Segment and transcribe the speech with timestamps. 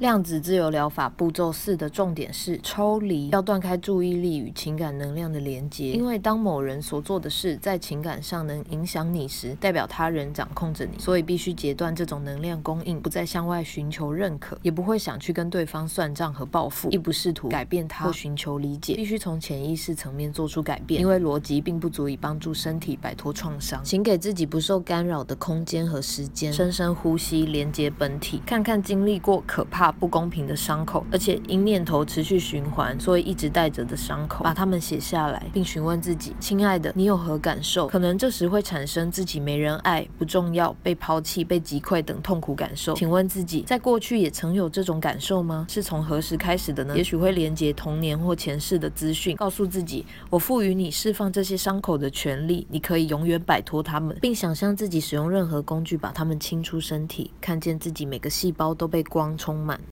[0.00, 5.92] 量子自由疗法步骤四的重点是抽离，要断开注意力与情感能量的连接。
[5.92, 18.94] 因为当某人所做的事在情感上能影响你时，代表他人掌控着你，所以必须截断这种能量供应，不再向外寻求认可，也不会想去跟对方算账和报复，亦不试图改变他或寻求理解。
[18.94, 23.84] 必须从潜意识层面做出改变，因为逻辑并不足以帮助身体摆脱创伤。
[23.84, 29.89] 请给自己不受干扰的空间和时间，深深呼吸，连接本体，看看经历过可怕。
[29.90, 37.86] 不公平的伤口，而且因念头持续循环，所以一直带着的伤口，把它们写下来，并询问自己：亲爱的，你有何感受？
[37.88, 42.94] 可能这时会产生自己没人爱、不重要、被抛弃、被击溃等痛苦感受。
[42.94, 45.66] 请问自己，在过去也曾有这种感受吗？
[45.68, 46.96] 是从何时开始的呢？
[46.96, 59.79] 也许会连接童年或前世的资讯，告诉自己：我赋予你释放这些伤口的权利，你可以永远摆脱它们，并想象自己使用任何工具把它们清出身体，看见自己每个细胞都被光充满。